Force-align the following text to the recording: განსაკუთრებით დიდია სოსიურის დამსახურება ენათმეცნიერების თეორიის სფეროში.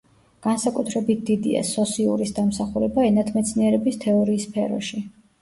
განსაკუთრებით 0.45 1.19
დიდია 1.27 1.61
სოსიურის 1.71 2.33
დამსახურება 2.39 3.05
ენათმეცნიერების 3.11 4.01
თეორიის 4.09 4.49
სფეროში. 4.51 5.05